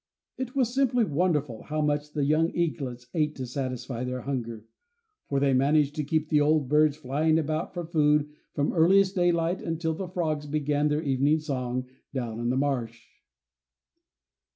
It 0.35 0.55
was 0.55 0.73
simply 0.73 1.05
wonderful 1.05 1.61
how 1.61 1.79
much 1.81 2.13
the 2.13 2.25
young 2.25 2.49
eaglets 2.55 3.05
ate 3.13 3.35
to 3.35 3.45
satisfy 3.45 4.03
their 4.03 4.21
hunger; 4.21 4.65
for 5.29 5.39
they 5.39 5.53
managed 5.53 5.93
to 5.97 6.03
keep 6.03 6.29
the 6.29 6.41
old 6.41 6.67
birds 6.67 6.97
flying 6.97 7.37
about 7.37 7.75
for 7.75 7.85
food 7.85 8.27
from 8.55 8.73
earliest 8.73 9.13
daylight 9.13 9.61
until 9.61 9.93
the 9.93 10.07
frogs 10.07 10.47
began 10.47 10.87
their 10.87 11.03
evening 11.03 11.37
song 11.39 11.87
down 12.15 12.39
in 12.39 12.49
the 12.49 12.57
marsh. 12.57 13.09